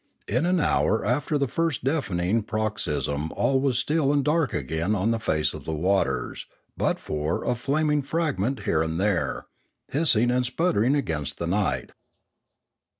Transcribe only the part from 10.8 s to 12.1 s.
against the night.